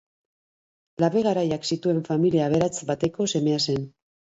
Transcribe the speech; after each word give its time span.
Labe 1.03 1.23
garaiak 1.29 1.69
zituen 1.75 2.03
familia 2.11 2.49
aberats 2.53 2.77
bateko 2.93 3.33
semea 3.39 3.67
zen. 3.71 3.93